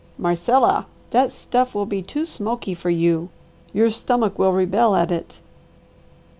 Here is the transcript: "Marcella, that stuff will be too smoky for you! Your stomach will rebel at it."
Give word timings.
"Marcella, 0.17 0.87
that 1.11 1.29
stuff 1.29 1.75
will 1.75 1.85
be 1.85 2.01
too 2.01 2.25
smoky 2.25 2.73
for 2.73 2.89
you! 2.89 3.29
Your 3.71 3.91
stomach 3.91 4.39
will 4.39 4.51
rebel 4.51 4.95
at 4.95 5.11
it." 5.11 5.41